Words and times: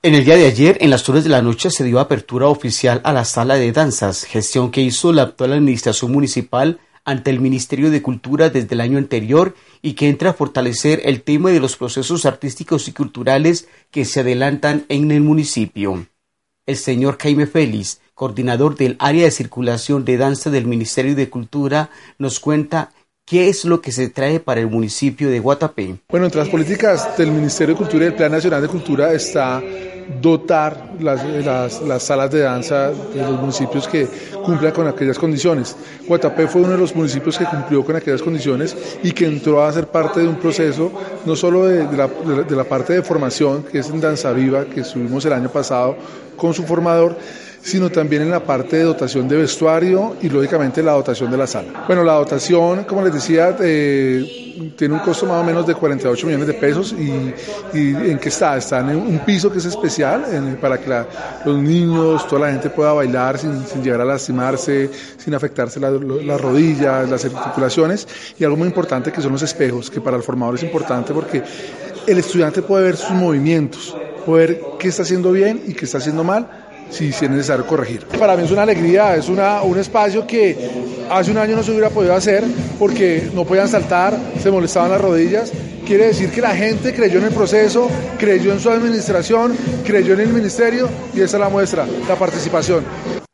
En 0.00 0.14
el 0.14 0.24
día 0.24 0.36
de 0.36 0.46
ayer, 0.46 0.78
en 0.80 0.90
las 0.90 1.08
horas 1.08 1.24
de 1.24 1.30
la 1.30 1.42
noche, 1.42 1.70
se 1.70 1.82
dio 1.82 1.98
apertura 1.98 2.46
oficial 2.46 3.00
a 3.02 3.12
la 3.12 3.24
sala 3.24 3.56
de 3.56 3.72
danzas, 3.72 4.22
gestión 4.22 4.70
que 4.70 4.80
hizo 4.80 5.12
la 5.12 5.22
actual 5.22 5.54
administración 5.54 6.12
municipal 6.12 6.78
ante 7.04 7.30
el 7.30 7.40
Ministerio 7.40 7.90
de 7.90 8.00
Cultura 8.00 8.48
desde 8.48 8.76
el 8.76 8.80
año 8.80 8.96
anterior 8.96 9.56
y 9.82 9.94
que 9.94 10.08
entra 10.08 10.30
a 10.30 10.34
fortalecer 10.34 11.00
el 11.04 11.22
tema 11.22 11.50
de 11.50 11.58
los 11.58 11.76
procesos 11.76 12.26
artísticos 12.26 12.86
y 12.86 12.92
culturales 12.92 13.66
que 13.90 14.04
se 14.04 14.20
adelantan 14.20 14.86
en 14.88 15.10
el 15.10 15.22
municipio. 15.22 16.06
El 16.64 16.76
señor 16.76 17.18
Jaime 17.20 17.48
Félix, 17.48 18.00
coordinador 18.14 18.76
del 18.76 18.94
área 19.00 19.24
de 19.24 19.32
circulación 19.32 20.04
de 20.04 20.16
danza 20.16 20.48
del 20.50 20.66
Ministerio 20.66 21.16
de 21.16 21.28
Cultura, 21.28 21.90
nos 22.18 22.38
cuenta 22.38 22.92
¿Qué 23.28 23.50
es 23.50 23.66
lo 23.66 23.82
que 23.82 23.92
se 23.92 24.08
trae 24.08 24.40
para 24.40 24.60
el 24.60 24.68
municipio 24.68 25.28
de 25.28 25.38
Guatapé? 25.38 25.96
Bueno, 26.08 26.24
entre 26.24 26.40
las 26.40 26.48
políticas 26.48 27.14
del 27.18 27.30
Ministerio 27.30 27.74
de 27.74 27.78
Cultura 27.78 28.04
y 28.04 28.08
del 28.08 28.14
Plan 28.14 28.32
Nacional 28.32 28.62
de 28.62 28.68
Cultura 28.68 29.12
está 29.12 29.62
dotar 30.22 30.94
las, 30.98 31.22
las, 31.82 32.02
salas 32.02 32.30
de 32.30 32.40
danza 32.40 32.88
de 32.88 33.20
los 33.20 33.38
municipios 33.38 33.86
que 33.86 34.08
cumplan 34.42 34.72
con 34.72 34.88
aquellas 34.88 35.18
condiciones. 35.18 35.76
Guatapé 36.06 36.48
fue 36.48 36.62
uno 36.62 36.70
de 36.70 36.78
los 36.78 36.96
municipios 36.96 37.36
que 37.36 37.44
cumplió 37.44 37.84
con 37.84 37.96
aquellas 37.96 38.22
condiciones 38.22 38.74
y 39.02 39.12
que 39.12 39.26
entró 39.26 39.62
a 39.62 39.70
ser 39.74 39.88
parte 39.88 40.20
de 40.20 40.28
un 40.28 40.36
proceso, 40.36 40.90
no 41.26 41.36
solo 41.36 41.66
de, 41.66 41.84
la, 41.94 42.08
de 42.08 42.56
la 42.56 42.64
parte 42.64 42.94
de 42.94 43.02
formación, 43.02 43.62
que 43.64 43.80
es 43.80 43.90
en 43.90 44.00
Danza 44.00 44.32
Viva, 44.32 44.64
que 44.64 44.80
estuvimos 44.80 45.26
el 45.26 45.34
año 45.34 45.50
pasado 45.50 45.98
con 46.34 46.54
su 46.54 46.62
formador, 46.62 47.18
sino 47.68 47.90
también 47.90 48.22
en 48.22 48.30
la 48.30 48.40
parte 48.40 48.78
de 48.78 48.84
dotación 48.84 49.28
de 49.28 49.36
vestuario 49.36 50.16
y 50.22 50.30
lógicamente 50.30 50.82
la 50.82 50.92
dotación 50.92 51.30
de 51.30 51.36
la 51.36 51.46
sala. 51.46 51.84
Bueno, 51.86 52.02
la 52.02 52.14
dotación, 52.14 52.84
como 52.84 53.02
les 53.02 53.12
decía, 53.12 53.54
eh, 53.60 54.72
tiene 54.74 54.94
un 54.94 55.00
costo 55.00 55.26
más 55.26 55.42
o 55.42 55.44
menos 55.44 55.66
de 55.66 55.74
48 55.74 56.26
millones 56.26 56.46
de 56.46 56.54
pesos 56.54 56.94
y, 56.98 57.10
¿en 57.74 58.18
qué 58.18 58.28
está? 58.30 58.56
Está 58.56 58.80
en 58.80 58.96
un 58.96 59.18
piso 59.18 59.52
que 59.52 59.58
es 59.58 59.66
especial 59.66 60.24
para 60.62 60.78
que 60.78 61.04
los 61.44 61.58
niños, 61.58 62.26
toda 62.26 62.46
la 62.46 62.52
gente 62.52 62.70
pueda 62.70 62.94
bailar 62.94 63.36
sin, 63.38 63.62
llegar 63.82 64.00
a 64.00 64.04
lastimarse, 64.06 64.90
sin 65.18 65.34
afectarse 65.34 65.78
las 65.78 66.40
rodillas, 66.40 67.08
las 67.08 67.22
articulaciones 67.26 68.08
y 68.38 68.44
algo 68.44 68.56
muy 68.56 68.68
importante 68.68 69.12
que 69.12 69.20
son 69.20 69.32
los 69.32 69.42
espejos, 69.42 69.90
que 69.90 70.00
para 70.00 70.16
el 70.16 70.22
formador 70.22 70.54
es 70.54 70.62
importante 70.62 71.12
porque 71.12 71.42
el 72.06 72.18
estudiante 72.18 72.62
puede 72.62 72.84
ver 72.84 72.96
sus 72.96 73.10
movimientos, 73.10 73.94
puede 74.24 74.46
ver 74.46 74.60
qué 74.78 74.88
está 74.88 75.02
haciendo 75.02 75.32
bien 75.32 75.62
y 75.66 75.74
qué 75.74 75.84
está 75.84 75.98
haciendo 75.98 76.24
mal 76.24 76.67
si, 76.90 77.08
es 77.08 77.22
necesario 77.22 77.66
corregir. 77.66 78.06
Para 78.18 78.36
mí 78.36 78.44
es 78.44 78.50
una 78.50 78.62
alegría, 78.62 79.16
es 79.16 79.28
una, 79.28 79.62
un 79.62 79.78
espacio 79.78 80.26
que 80.26 80.56
hace 81.10 81.30
un 81.30 81.38
año 81.38 81.56
no 81.56 81.62
se 81.62 81.70
hubiera 81.70 81.90
podido 81.90 82.14
hacer 82.14 82.44
porque 82.78 83.30
no 83.34 83.44
podían 83.44 83.68
saltar, 83.68 84.18
se 84.40 84.50
molestaban 84.50 84.90
las 84.90 85.00
rodillas. 85.00 85.52
Quiere 85.86 86.08
decir 86.08 86.30
que 86.30 86.40
la 86.40 86.54
gente 86.54 86.94
creyó 86.94 87.18
en 87.18 87.26
el 87.26 87.32
proceso, 87.32 87.88
creyó 88.18 88.52
en 88.52 88.60
su 88.60 88.70
administración, 88.70 89.56
creyó 89.84 90.14
en 90.14 90.20
el 90.20 90.28
ministerio 90.28 90.88
y 91.14 91.20
esa 91.20 91.36
es 91.36 91.40
la 91.40 91.48
muestra, 91.48 91.86
la 92.06 92.16
participación. 92.16 92.84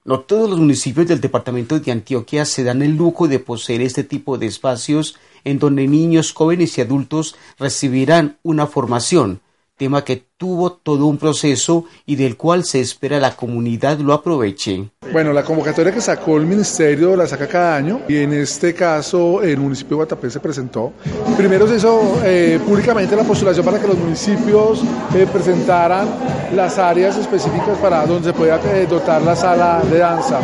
No 0.05 0.21
todos 0.21 0.51
los 0.51 0.59
municipios 0.59 1.09
del 1.09 1.21
departamento 1.21 1.81
de 1.81 1.91
Antioquia 1.91 2.45
se 2.45 2.63
dan 2.63 2.83
el 2.83 2.95
lujo 2.95 3.27
de 3.27 3.39
poseer 3.39 3.81
este 3.81 4.05
tipo 4.05 4.37
de 4.37 4.47
espacios 4.47 5.17
en 5.45 5.59
donde 5.59 5.89
niños, 5.89 6.33
jóvenes 6.33 6.77
y 6.77 6.83
adultos 6.83 7.37
recibirán 7.59 8.37
una 8.43 8.67
formación 8.67 9.41
tema 9.77 10.05
que 10.05 10.23
tuvo 10.37 10.73
todo 10.73 11.07
un 11.07 11.19
proceso 11.19 11.85
y 12.07 12.17
del 12.17 12.37
cual 12.37 12.65
se 12.65 12.81
espera 12.81 13.19
la 13.19 13.35
comunidad 13.35 13.99
lo 13.99 14.13
aproveche. 14.13 14.91
Bueno, 15.13 15.33
la 15.33 15.43
convocatoria 15.43 15.93
que 15.93 16.01
sacó 16.01 16.37
el 16.37 16.47
ministerio 16.47 17.17
la 17.17 17.27
saca 17.27 17.49
cada 17.49 17.77
año 17.77 18.03
y 18.09 18.17
en 18.17 18.33
este 18.33 18.75
caso 18.75 19.43
el 19.43 19.59
municipio 19.59 19.91
de 19.91 19.97
Guatapé 19.97 20.31
se 20.31 20.41
presentó. 20.41 20.93
Primero 21.37 21.67
se 21.67 21.77
hizo 21.77 22.21
eh, 22.25 22.61
públicamente 22.65 23.17
la 23.17 23.25
postulación 23.25 23.65
para 23.65 23.81
que 23.81 23.89
los 23.89 23.99
municipios 23.99 24.83
eh, 25.15 25.27
presentaran 25.33 26.09
las 26.55 26.79
áreas 26.79 27.17
específicas 27.17 27.77
para 27.79 28.07
donde 28.07 28.31
se 28.31 28.35
podía 28.35 28.61
eh, 28.73 28.87
dotar 28.89 29.23
la 29.23 29.35
sala 29.35 29.83
de 29.91 29.99
danza. 29.99 30.41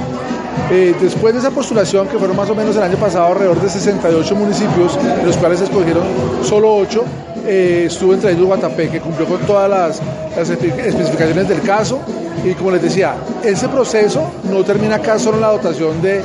después 0.71 1.35
de 1.35 1.41
esa 1.41 1.51
postulación, 1.51 2.09
que 2.09 2.19
fueron 2.19 2.37
más 2.37 2.51
o 2.51 2.55
menos 2.55 2.77
el 2.77 2.83
año 2.83 2.97
pasado 2.97 3.27
alrededor 3.27 3.61
de 3.61 3.69
68 3.69 4.35
municipios, 4.35 4.97
de 5.03 5.25
los 5.25 5.37
cuales 5.37 5.59
se 5.59 5.65
escogieron 5.67 6.05
solo 6.43 6.77
8, 6.77 7.05
eh, 7.47 7.85
estuvo 7.87 8.15
entre 8.15 8.33
ellos 8.33 8.47
Guatapé, 8.47 8.89
que 8.89 9.01
cumplió 9.01 9.27
con 9.27 9.41
todas 9.41 9.69
las, 9.69 10.01
especificaciones 10.39 11.49
del 11.49 11.63
caso. 11.63 12.01
Y 12.45 12.55
como 12.55 12.71
les 12.71 12.83
decía, 12.83 13.15
ese 13.45 13.69
proceso 13.69 14.31
no 14.51 14.65
termina 14.65 14.97
acá 14.97 15.19
solo 15.19 15.37
en 15.37 15.43
la 15.43 15.49
dotación 15.49 16.01
de, 16.01 16.23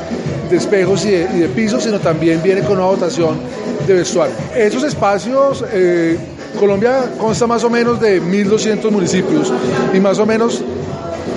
espejos 0.52 1.06
y 1.06 1.12
de, 1.12 1.50
pisos, 1.50 1.84
sino 1.84 2.00
también 2.00 2.42
viene 2.42 2.62
con 2.62 2.78
una 2.78 2.88
dotación 2.88 3.38
de 3.86 3.94
vestuario. 3.94 4.36
Esos 4.56 4.84
espacios, 4.84 5.64
eh, 5.74 6.18
Colombia 6.60 7.12
consta 7.18 7.46
más 7.48 7.64
o 7.64 7.70
menos 7.70 8.00
de 8.00 8.22
1.200 8.22 8.90
municipios 8.92 9.52
y 9.94 10.00
más 10.00 10.18
o 10.20 10.26
menos 10.26 10.64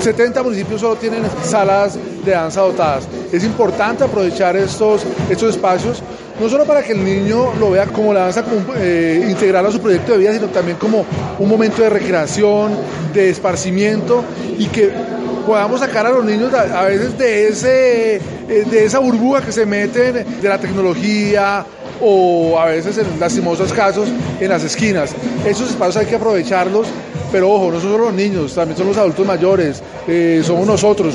70 0.00 0.42
municipios 0.42 0.80
solo 0.80 0.96
tienen 0.96 1.22
salas 1.42 1.98
de 2.24 2.32
danza 2.32 2.60
dotadas. 2.60 3.08
Es 3.32 3.42
importante 3.44 4.04
aprovechar 4.04 4.56
estos, 4.56 5.02
estos 5.28 5.50
espacios 5.50 6.02
no 6.40 6.48
solo 6.48 6.64
para 6.64 6.82
que 6.82 6.92
el 6.92 7.04
niño 7.04 7.54
lo 7.58 7.70
vea 7.70 7.86
como 7.86 8.12
la 8.12 8.20
danza 8.20 8.44
eh, 8.76 9.26
integral 9.28 9.66
a 9.66 9.72
su 9.72 9.80
proyecto 9.80 10.12
de 10.12 10.18
vida, 10.18 10.32
sino 10.32 10.46
también 10.48 10.76
como 10.76 11.04
un 11.38 11.48
momento 11.48 11.82
de 11.82 11.90
recreación, 11.90 12.72
de 13.12 13.30
esparcimiento 13.30 14.24
y 14.58 14.66
que 14.66 14.90
podamos 15.46 15.80
sacar 15.80 16.06
a 16.06 16.10
los 16.10 16.24
niños 16.24 16.52
a, 16.52 16.84
veces 16.84 17.16
de, 17.16 17.48
ese, 17.48 18.16
eh, 18.16 18.20
de 18.70 18.84
esa 18.84 18.98
burbuja 18.98 19.40
que 19.40 19.50
se 19.50 19.64
meten 19.64 20.40
de 20.40 20.48
la 20.48 20.58
tecnología 20.58 21.64
o 22.00 22.58
a 22.58 22.66
veces 22.66 22.98
en 22.98 23.18
lastimosos 23.18 23.72
casos 23.72 24.08
en 24.40 24.48
las 24.48 24.62
esquinas. 24.62 25.14
Esos 25.44 25.70
espacios 25.70 25.96
hay 25.96 26.06
que 26.06 26.16
aprovecharlos, 26.16 26.86
pero 27.32 27.50
ojo, 27.50 27.72
no 27.72 27.80
son 27.80 27.92
solo 27.92 28.04
los 28.04 28.14
niños, 28.14 28.54
también 28.54 28.76
son 28.76 28.88
los 28.88 28.96
adultos 28.96 29.26
mayores, 29.26 29.82
eh, 30.06 30.42
somos 30.44 30.66
nosotros. 30.66 31.14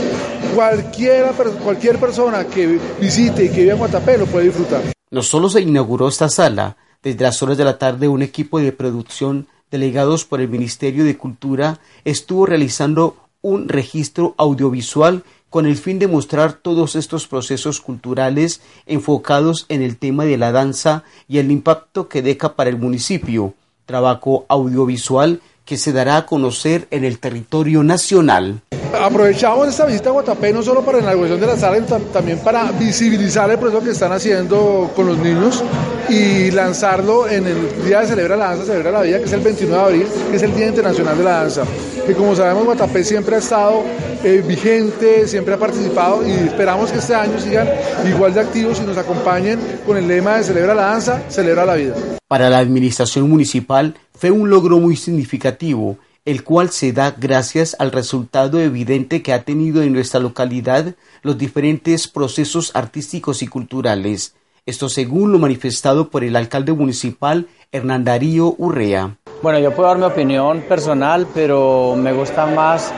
Cualquiera, 0.56 1.32
cualquier 1.64 1.98
persona 1.98 2.46
que 2.46 2.80
visite 3.00 3.46
y 3.46 3.50
que 3.50 3.62
viva 3.62 3.74
en 3.74 3.80
Guatapé 3.80 4.18
lo 4.18 4.26
puede 4.26 4.46
disfrutar. 4.46 4.82
No 5.14 5.22
solo 5.22 5.48
se 5.48 5.62
inauguró 5.62 6.08
esta 6.08 6.28
sala, 6.28 6.76
desde 7.04 7.24
las 7.24 7.44
horas 7.44 7.56
de 7.56 7.64
la 7.64 7.78
tarde 7.78 8.08
un 8.08 8.24
equipo 8.24 8.58
de 8.58 8.72
producción 8.72 9.46
delegados 9.70 10.26
por 10.26 10.42
el 10.42 10.50
Ministerio 10.50 11.06
de 11.06 11.20
Cultura 11.20 11.80
estuvo 12.04 12.48
realizando 12.48 13.18
un 13.44 13.70
registro 13.70 14.34
audiovisual 14.40 15.24
con 15.52 15.68
el 15.68 15.78
fin 15.78 16.00
de 16.00 16.08
mostrar 16.08 16.54
todos 16.54 16.96
estos 16.96 17.28
procesos 17.28 17.80
culturales 17.80 18.62
enfocados 18.88 19.68
en 19.70 19.84
el 19.84 19.98
tema 19.98 20.26
de 20.26 20.40
la 20.40 20.52
danza 20.52 21.04
y 21.28 21.38
el 21.38 21.52
impacto 21.52 22.10
que 22.10 22.24
deja 22.24 22.56
para 22.56 22.72
el 22.72 22.78
municipio, 22.80 23.54
trabajo 23.86 24.48
audiovisual 24.50 25.42
que 25.66 25.78
se 25.78 25.92
dará 25.92 26.18
a 26.18 26.26
conocer 26.26 26.88
en 26.92 27.04
el 27.04 27.20
territorio 27.20 27.84
nacional. 27.84 28.62
Aprovechamos 29.02 29.68
esta 29.68 29.86
visita 29.86 30.10
a 30.10 30.12
Guatapé 30.12 30.54
no 30.54 30.62
solo 30.62 30.82
para 30.86 31.00
la 31.00 31.06
inauguración 31.06 31.40
de 31.40 31.48
la 31.48 31.58
sala, 31.58 31.76
sino 31.84 32.00
también 32.00 32.40
para 32.40 32.72
visibilizar 32.72 33.50
el 33.50 33.58
proceso 33.58 33.84
que 33.84 33.90
están 33.90 34.12
haciendo 34.12 34.92
con 34.96 35.08
los 35.08 35.18
niños 35.18 35.64
y 36.10 36.52
lanzarlo 36.52 37.28
en 37.28 37.48
el 37.48 37.86
Día 37.86 38.02
de 38.02 38.08
Celebra 38.08 38.36
la 38.36 38.50
Danza, 38.50 38.66
Celebra 38.66 38.92
la 38.92 39.02
Vida, 39.02 39.18
que 39.18 39.26
es 39.26 39.34
el 39.34 39.42
29 39.42 39.78
de 39.78 39.84
abril, 39.84 40.08
que 40.30 40.38
es 40.38 40.44
el 40.44 40.56
Día 40.56 40.68
Internacional 40.68 41.18
de 41.18 41.24
la 41.24 41.32
Danza. 41.32 41.64
Que 42.06 42.14
como 42.14 42.36
sabemos, 42.36 42.66
Guatapé 42.66 43.04
siempre 43.04 43.36
ha 43.36 43.40
estado 43.40 43.84
eh, 44.24 44.44
vigente, 44.46 45.28
siempre 45.28 45.56
ha 45.56 45.58
participado 45.58 46.28
y 46.28 46.32
esperamos 46.32 46.92
que 46.92 47.00
este 47.00 47.16
año 47.16 47.40
sigan 47.40 47.68
igual 48.08 48.34
de 48.34 48.42
activos 48.42 48.80
y 48.80 48.86
nos 48.86 48.98
acompañen 48.98 49.60
con 49.86 49.98
el 49.98 50.08
lema 50.08 50.38
de 50.38 50.44
Celebra 50.44 50.76
la 50.76 50.84
Danza, 50.84 51.22
Celebra 51.30 51.66
la 51.66 51.76
Vida. 51.76 51.96
Para 52.28 52.50
la 52.50 52.60
administración 52.60 53.30
municipal 53.30 53.96
fue 54.14 54.32
un 54.32 54.50
logro 54.50 54.80
muy 54.80 54.96
significativo 54.96 55.98
el 56.26 56.44
cual 56.44 56.70
se 56.70 56.94
da 56.94 57.14
gracias 57.18 57.76
al 57.80 57.92
resultado 57.92 58.60
evidente 58.62 59.22
que 59.22 59.34
ha 59.34 59.44
tenido 59.44 59.82
en 59.84 59.92
nuestra 59.92 60.20
localidad 60.22 60.96
los 61.22 61.38
diferentes 61.38 62.08
procesos 62.08 62.72
artísticos 62.76 63.42
y 63.42 63.48
culturales. 63.48 64.36
Esto 64.66 64.88
según 64.88 65.34
lo 65.34 65.40
manifestado 65.40 66.10
por 66.10 66.24
el 66.24 66.38
alcalde 66.38 66.72
municipal 66.72 67.48
Hernán 67.74 68.06
Darío 68.06 68.56
Urrea. 68.58 69.18
Bueno, 69.42 69.60
yo 69.60 69.76
puedo 69.76 69.90
dar 69.90 69.98
mi 69.98 70.06
opinión 70.06 70.62
personal, 70.62 71.28
pero 71.34 71.96
me 71.98 72.14
gusta 72.14 72.46
más 72.46 72.94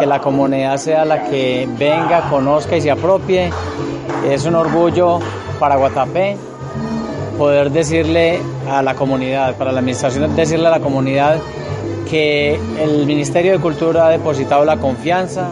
que 0.00 0.06
la 0.06 0.20
comunidad 0.20 0.76
sea 0.78 1.04
la 1.04 1.28
que 1.30 1.68
venga, 1.78 2.28
conozca 2.28 2.76
y 2.76 2.80
se 2.80 2.90
apropie. 2.90 3.50
Es 4.28 4.44
un 4.44 4.56
orgullo 4.56 5.20
para 5.60 5.76
Guatapé 5.76 6.36
poder 7.36 7.70
decirle 7.70 8.40
a 8.68 8.82
la 8.82 8.94
comunidad, 8.94 9.54
para 9.56 9.72
la 9.72 9.80
administración 9.80 10.34
decirle 10.34 10.68
a 10.68 10.70
la 10.70 10.80
comunidad 10.80 11.38
que 12.10 12.58
el 12.80 13.06
Ministerio 13.06 13.52
de 13.52 13.58
Cultura 13.58 14.06
ha 14.06 14.10
depositado 14.10 14.64
la 14.64 14.76
confianza 14.76 15.48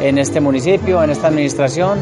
en 0.00 0.18
este 0.18 0.40
municipio, 0.40 1.02
en 1.02 1.10
esta 1.10 1.28
administración, 1.28 1.98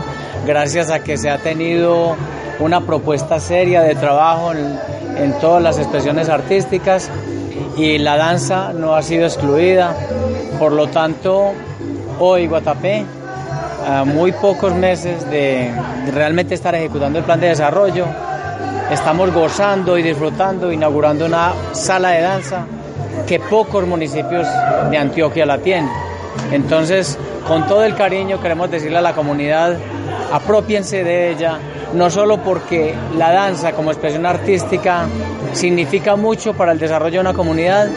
gracias 0.47 0.91
a 0.91 1.01
que 1.01 1.17
se 1.17 1.31
ha 1.31 1.39
tenido 1.39 2.17
una 2.59 2.81
propuesta 2.81 3.39
seria 3.41 3.83
de 3.83 3.95
trabajo 3.95 4.53
en, 4.53 5.33
todas 5.41 5.63
las 5.63 5.79
expresiones 5.79 6.29
artísticas 6.29 7.11
y 7.77 7.99
la 7.99 8.17
danza 8.17 8.73
no 8.73 8.95
ha 8.95 9.03
sido 9.03 9.27
excluida. 9.27 9.95
Por 10.59 10.73
lo 10.73 10.89
tanto, 10.89 11.53
hoy 12.19 12.47
Guatapé, 12.47 13.05
a 13.87 14.05
muy 14.05 14.33
pocos 14.33 14.75
meses 14.75 15.29
de 15.31 15.71
realmente 16.13 16.55
estar 16.55 16.75
ejecutando 16.75 17.19
el 17.19 17.25
plan 17.25 17.41
de 17.41 17.49
desarrollo, 17.49 18.07
estamos 18.93 19.33
gozando 19.33 19.97
y 19.97 20.03
disfrutando, 20.03 20.71
inaugurando 20.71 21.25
una 21.25 21.53
sala 21.73 22.11
de 22.11 22.21
danza 22.21 22.67
que 23.27 23.41
pocos 23.41 23.87
municipios 23.87 24.47
de 24.91 24.99
Antioquia 24.99 25.47
la 25.47 25.59
tienen. 25.59 25.91
Entonces, 26.51 27.19
con 27.47 27.67
todo 27.67 27.85
el 27.85 27.95
cariño 27.95 28.41
queremos 28.41 28.71
decirle 28.71 28.99
a 28.99 29.03
la 29.03 29.15
comunidad, 29.15 29.77
apropiense 30.33 31.05
de 31.05 31.31
ella, 31.31 31.59
no 31.95 32.11
solo 32.11 32.39
porque 32.43 32.95
la 33.17 33.33
danza 33.33 33.73
como 33.73 33.91
expresión 33.91 34.27
artística 34.27 35.07
significa 35.53 36.17
mucho 36.17 36.55
para 36.55 36.73
el 36.73 36.79
desarrollo 36.79 37.15
de 37.15 37.21
una 37.21 37.35
comunidad, 37.35 37.89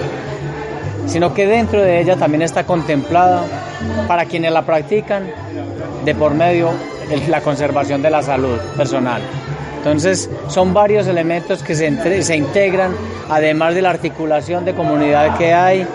sino 1.07 1.33
que 1.33 1.45
dentro 1.45 1.81
de 1.81 1.99
ella 1.99 2.15
también 2.15 2.41
está 2.41 2.63
contemplada 2.63 3.43
para 4.07 4.25
quienes 4.25 4.51
la 4.51 4.63
practican 4.63 5.29
de 6.03 6.15
por 6.15 6.33
medio 6.33 6.71
de 7.09 7.27
la 7.27 7.41
conservación 7.41 8.01
de 8.01 8.09
la 8.09 8.21
salud 8.21 8.57
personal. 8.77 9.21
Entonces, 9.85 10.31
son 10.47 10.73
varios 10.73 11.05
elementos 11.05 11.61
que 11.61 11.75
se, 11.75 12.23
se 12.23 12.35
integran, 12.35 12.95
además 13.29 13.75
de 13.75 13.83
la 13.83 13.91
articulación 13.91 14.65
de 14.65 14.73
comunidad 14.73 15.37
que 15.37 15.53
hay, 15.53 15.85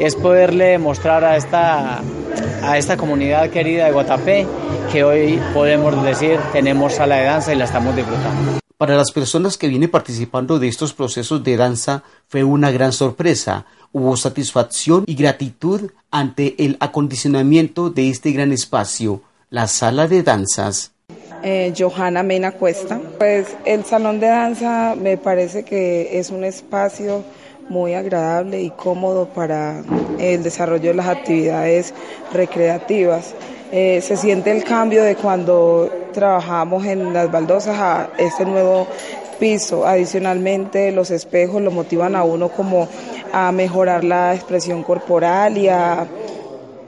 es 0.00 0.16
poderle 0.16 0.78
mostrar 0.78 1.22
a 1.22 1.36
esta, 1.36 2.00
a 2.62 2.78
esta 2.78 2.96
comunidad 2.96 3.50
querida 3.50 3.84
de 3.84 3.92
Guatapé 3.92 4.46
que 4.90 5.04
hoy 5.04 5.38
podemos 5.52 6.02
decir 6.02 6.40
tenemos 6.50 6.94
sala 6.94 7.16
de 7.16 7.24
danza 7.24 7.52
y 7.52 7.58
la 7.58 7.66
estamos 7.66 7.94
disfrutando. 7.94 8.58
Para 8.78 8.96
las 8.96 9.12
personas 9.12 9.58
que 9.58 9.68
vienen 9.68 9.90
participando 9.90 10.58
de 10.58 10.68
estos 10.68 10.94
procesos 10.94 11.44
de 11.44 11.58
danza 11.58 12.04
fue 12.28 12.42
una 12.42 12.70
gran 12.70 12.92
sorpresa. 12.92 13.66
Hubo 13.92 14.16
satisfacción 14.16 15.04
y 15.06 15.14
gratitud 15.14 15.90
ante 16.10 16.54
el 16.64 16.78
acondicionamiento 16.80 17.90
de 17.90 18.08
este 18.08 18.32
gran 18.32 18.50
espacio, 18.52 19.20
la 19.50 19.66
sala 19.66 20.08
de 20.08 20.22
danzas 20.22 20.95
eh, 21.42 21.72
Johanna 21.76 22.22
Mena 22.22 22.52
Cuesta. 22.52 23.00
Pues 23.18 23.56
el 23.64 23.84
salón 23.84 24.20
de 24.20 24.28
danza 24.28 24.94
me 24.94 25.16
parece 25.16 25.64
que 25.64 26.18
es 26.18 26.30
un 26.30 26.44
espacio 26.44 27.24
muy 27.68 27.94
agradable 27.94 28.60
y 28.62 28.70
cómodo 28.70 29.26
para 29.26 29.82
el 30.18 30.42
desarrollo 30.42 30.90
de 30.90 30.94
las 30.94 31.08
actividades 31.08 31.94
recreativas. 32.32 33.34
Eh, 33.72 34.00
se 34.00 34.16
siente 34.16 34.52
el 34.52 34.62
cambio 34.62 35.02
de 35.02 35.16
cuando 35.16 35.90
trabajamos 36.12 36.86
en 36.86 37.12
las 37.12 37.30
baldosas 37.30 37.76
a 37.78 38.10
este 38.18 38.44
nuevo 38.44 38.86
piso. 39.40 39.86
Adicionalmente, 39.86 40.92
los 40.92 41.10
espejos 41.10 41.60
lo 41.60 41.70
motivan 41.70 42.14
a 42.14 42.22
uno 42.22 42.48
como 42.48 42.88
a 43.32 43.50
mejorar 43.52 44.04
la 44.04 44.34
expresión 44.34 44.82
corporal 44.82 45.58
y 45.58 45.68
a 45.68 46.06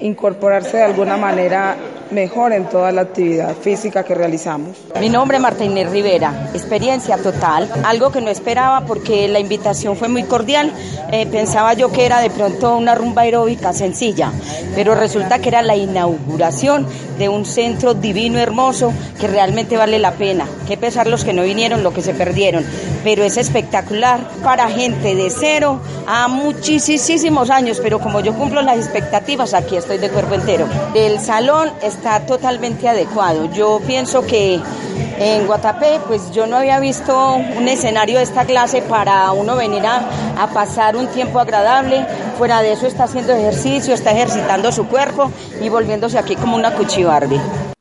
incorporarse 0.00 0.76
de 0.76 0.84
alguna 0.84 1.16
manera 1.16 1.76
mejor 2.10 2.52
en 2.52 2.68
toda 2.68 2.92
la 2.92 3.02
actividad 3.02 3.54
física 3.56 4.04
que 4.04 4.14
realizamos. 4.14 4.76
Mi 5.00 5.08
nombre 5.08 5.36
es 5.36 5.42
Marta 5.42 5.64
Inés 5.64 5.90
Rivera, 5.90 6.50
experiencia 6.54 7.18
total, 7.18 7.70
algo 7.84 8.10
que 8.10 8.20
no 8.20 8.30
esperaba 8.30 8.86
porque 8.86 9.28
la 9.28 9.38
invitación 9.38 9.96
fue 9.96 10.08
muy 10.08 10.24
cordial, 10.24 10.72
eh, 11.12 11.26
pensaba 11.26 11.74
yo 11.74 11.90
que 11.92 12.06
era 12.06 12.20
de 12.20 12.30
pronto 12.30 12.76
una 12.76 12.94
rumba 12.94 13.22
aeróbica 13.22 13.72
sencilla, 13.72 14.32
pero 14.74 14.94
resulta 14.94 15.38
que 15.38 15.48
era 15.48 15.62
la 15.62 15.76
inauguración 15.76 16.86
de 17.18 17.28
un 17.28 17.44
centro 17.44 17.94
divino, 17.94 18.38
hermoso, 18.38 18.92
que 19.20 19.26
realmente 19.26 19.76
vale 19.76 19.98
la 19.98 20.12
pena, 20.12 20.46
que 20.66 20.76
pesar 20.76 21.08
los 21.08 21.24
que 21.24 21.32
no 21.32 21.42
vinieron, 21.42 21.82
lo 21.82 21.92
que 21.92 22.02
se 22.02 22.14
perdieron, 22.14 22.64
pero 23.02 23.24
es 23.24 23.36
espectacular 23.36 24.20
para 24.42 24.68
gente 24.68 25.14
de 25.14 25.30
cero 25.30 25.80
a 26.06 26.28
muchísimos 26.28 27.50
años, 27.50 27.80
pero 27.82 27.98
como 27.98 28.20
yo 28.20 28.34
cumplo 28.34 28.62
las 28.62 28.78
expectativas, 28.78 29.54
aquí 29.54 29.76
estoy 29.76 29.98
de 29.98 30.10
cuerpo 30.10 30.34
entero. 30.34 30.66
El 30.94 31.18
salón 31.18 31.70
es 31.82 31.97
está 31.98 32.20
totalmente 32.20 32.88
adecuado. 32.88 33.46
Yo 33.52 33.80
pienso 33.84 34.24
que 34.24 34.60
en 35.18 35.46
Guatapé, 35.48 35.98
pues 36.06 36.30
yo 36.30 36.46
no 36.46 36.56
había 36.56 36.78
visto 36.78 37.34
un 37.34 37.66
escenario 37.66 38.18
de 38.18 38.22
esta 38.22 38.44
clase 38.44 38.82
para 38.82 39.32
uno 39.32 39.56
venir 39.56 39.84
a, 39.84 40.46
pasar 40.54 40.96
un 40.96 41.08
tiempo 41.08 41.40
agradable. 41.40 42.06
Fuera 42.38 42.62
de 42.62 42.72
eso 42.72 42.86
está 42.86 43.04
haciendo 43.04 43.32
ejercicio, 43.32 43.94
está 43.94 44.12
ejercitando 44.12 44.70
su 44.70 44.86
cuerpo 44.86 45.32
y 45.60 45.68
volviéndose 45.68 46.18
aquí 46.18 46.36
como 46.36 46.54
una 46.54 46.72
cuchibarbi. 46.74 47.40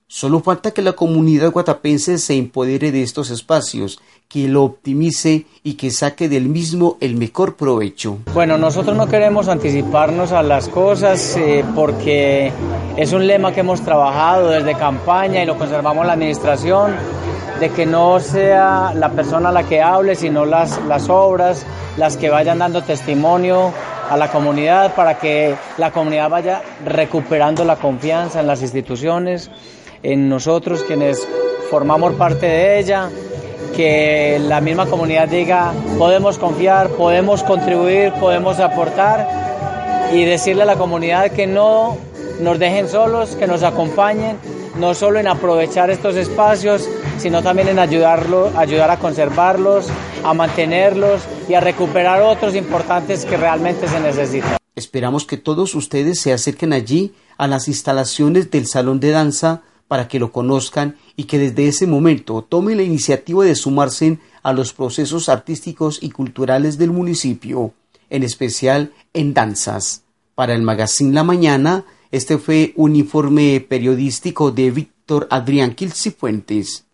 Solo 0.09 0.39
falta 0.39 0.71
que 0.71 0.81
la 0.81 0.93
comunidad 0.93 1.51
guatapense 1.51 2.17
se 2.17 2.37
empodere 2.37 2.93
de 2.93 3.03
estos 3.03 3.29
espacios, 3.29 3.99
que 4.29 4.47
lo 4.47 4.63
optimice 4.63 5.45
y 5.63 5.73
que 5.73 5.91
saque 5.91 6.29
del 6.29 6.47
mismo 6.47 6.95
el 7.01 7.17
mejor 7.17 7.57
provecho. 7.57 8.19
Bueno, 8.33 8.57
nosotros 8.57 8.95
no 8.95 9.07
queremos 9.07 9.49
anticiparnos 9.49 10.31
a 10.31 10.43
las 10.43 10.69
cosas 10.69 11.35
eh, 11.35 11.65
porque 11.75 12.53
es 12.95 13.11
un 13.11 13.27
lema 13.27 13.51
que 13.51 13.59
hemos 13.59 13.81
trabajado 13.81 14.51
desde 14.51 14.75
campaña 14.75 15.43
y 15.43 15.45
lo 15.45 15.57
conservamos 15.57 16.05
la 16.05 16.13
administración, 16.13 16.95
de 17.59 17.69
que 17.71 17.85
no 17.85 18.21
sea 18.21 18.93
la 18.93 19.09
persona 19.11 19.51
la 19.51 19.63
que 19.63 19.81
hable, 19.81 20.15
sino 20.15 20.45
las, 20.45 20.81
las 20.85 21.09
obras 21.09 21.65
las 21.97 22.15
que 22.15 22.29
vayan 22.29 22.59
dando 22.59 22.81
testimonio 22.81 23.73
a 24.09 24.15
la 24.15 24.31
comunidad 24.31 24.95
para 24.95 25.19
que 25.19 25.53
la 25.77 25.91
comunidad 25.91 26.29
vaya 26.29 26.61
recuperando 26.85 27.65
la 27.65 27.75
confianza 27.75 28.39
en 28.39 28.47
las 28.47 28.61
instituciones 28.61 29.51
en 30.03 30.29
nosotros 30.29 30.83
quienes 30.83 31.27
formamos 31.69 32.13
parte 32.13 32.45
de 32.45 32.79
ella, 32.79 33.09
que 33.75 34.39
la 34.39 34.61
misma 34.61 34.87
comunidad 34.87 35.27
diga, 35.27 35.73
podemos 35.97 36.37
confiar, 36.37 36.89
podemos 36.89 37.43
contribuir, 37.43 38.13
podemos 38.13 38.59
aportar 38.59 39.27
y 40.13 40.23
decirle 40.23 40.63
a 40.63 40.65
la 40.65 40.77
comunidad 40.77 41.31
que 41.31 41.47
no 41.47 41.97
nos 42.41 42.59
dejen 42.59 42.87
solos, 42.87 43.35
que 43.35 43.47
nos 43.47 43.63
acompañen, 43.63 44.37
no 44.79 44.93
solo 44.93 45.19
en 45.19 45.27
aprovechar 45.27 45.89
estos 45.89 46.15
espacios, 46.15 46.87
sino 47.17 47.41
también 47.41 47.67
en 47.67 47.79
ayudarlo, 47.79 48.51
ayudar 48.55 48.91
a 48.91 48.97
conservarlos, 48.97 49.87
a 50.23 50.33
mantenerlos 50.33 51.21
y 51.49 51.55
a 51.55 51.59
recuperar 51.59 52.21
otros 52.21 52.55
importantes 52.55 53.25
que 53.25 53.37
realmente 53.37 53.87
se 53.87 53.99
necesitan. 53.99 54.57
Esperamos 54.75 55.25
que 55.25 55.37
todos 55.37 55.73
ustedes 55.73 56.21
se 56.21 56.33
acerquen 56.33 56.73
allí 56.73 57.13
a 57.37 57.47
las 57.47 57.67
instalaciones 57.67 58.51
del 58.51 58.67
Salón 58.67 58.99
de 58.99 59.11
Danza 59.11 59.63
para 59.87 60.07
que 60.07 60.19
lo 60.19 60.31
conozcan 60.31 60.97
y 61.15 61.23
que 61.25 61.39
desde 61.39 61.67
ese 61.67 61.87
momento 61.87 62.41
tomen 62.41 62.77
la 62.77 62.83
iniciativa 62.83 63.45
de 63.45 63.55
sumarse 63.55 64.19
a 64.43 64.53
los 64.53 64.73
procesos 64.73 65.29
artísticos 65.29 65.99
y 66.01 66.09
culturales 66.09 66.77
del 66.77 66.91
municipio, 66.91 67.73
en 68.09 68.23
especial 68.23 68.93
en 69.13 69.33
danzas. 69.33 70.03
Para 70.35 70.53
el 70.53 70.61
Magazine 70.61 71.13
La 71.13 71.23
Mañana, 71.23 71.85
este 72.11 72.37
fue 72.37 72.73
un 72.75 72.95
informe 72.95 73.59
periodístico 73.59 74.51
de 74.51 74.71
Víctor 74.71 75.27
Adrián 75.29 75.73
Quilcifuentes. 75.73 76.85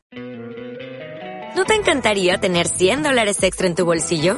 ¿No 1.56 1.66
te 1.66 1.76
encantaría 1.76 2.40
tener 2.40 2.68
100 2.68 3.04
dólares 3.04 3.44
extra 3.44 3.68
en 3.68 3.76
tu 3.76 3.86
bolsillo? 3.86 4.38